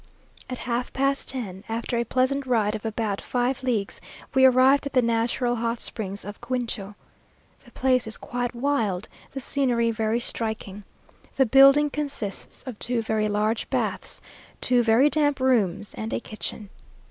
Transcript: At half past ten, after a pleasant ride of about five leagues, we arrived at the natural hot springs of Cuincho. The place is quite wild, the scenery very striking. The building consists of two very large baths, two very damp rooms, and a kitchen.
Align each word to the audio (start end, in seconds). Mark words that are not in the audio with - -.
At 0.49 0.57
half 0.65 0.91
past 0.93 1.29
ten, 1.29 1.63
after 1.69 1.95
a 1.95 2.03
pleasant 2.03 2.47
ride 2.47 2.73
of 2.73 2.85
about 2.85 3.21
five 3.21 3.61
leagues, 3.61 4.01
we 4.33 4.45
arrived 4.45 4.87
at 4.87 4.93
the 4.93 5.01
natural 5.03 5.57
hot 5.57 5.79
springs 5.79 6.25
of 6.25 6.41
Cuincho. 6.41 6.95
The 7.65 7.69
place 7.73 8.07
is 8.07 8.17
quite 8.17 8.55
wild, 8.55 9.07
the 9.33 9.39
scenery 9.39 9.91
very 9.91 10.19
striking. 10.19 10.85
The 11.35 11.45
building 11.45 11.91
consists 11.91 12.63
of 12.63 12.79
two 12.79 13.03
very 13.03 13.27
large 13.29 13.69
baths, 13.69 14.23
two 14.59 14.81
very 14.81 15.07
damp 15.11 15.39
rooms, 15.39 15.93
and 15.93 16.11
a 16.13 16.19
kitchen. 16.19 16.71